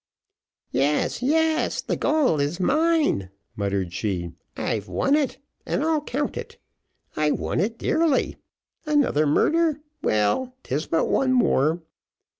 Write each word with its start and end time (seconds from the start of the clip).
"Yes, 0.71 1.21
yes, 1.21 1.79
the 1.79 1.95
gold 1.95 2.41
is 2.41 2.59
mine," 2.59 3.29
muttered 3.55 3.93
she 3.93 4.31
"I've 4.57 4.87
won 4.87 5.13
it, 5.13 5.37
and 5.63 5.83
I'll 5.83 6.01
count 6.01 6.37
it. 6.37 6.57
I 7.15 7.29
won 7.29 7.59
it 7.59 7.77
dearly; 7.77 8.37
another 8.83 9.27
murder 9.27 9.79
well, 10.01 10.55
'tis 10.63 10.87
but 10.87 11.05
one 11.07 11.33
more. 11.33 11.83